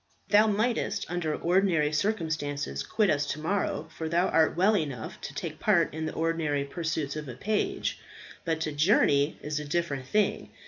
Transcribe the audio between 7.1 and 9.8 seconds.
of a page; but to journey is a